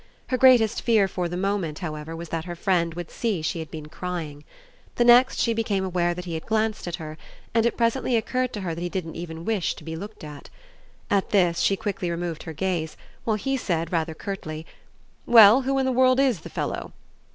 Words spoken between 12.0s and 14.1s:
removed her gaze, while he said